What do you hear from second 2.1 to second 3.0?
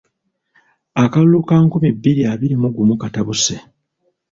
abiri mu gumu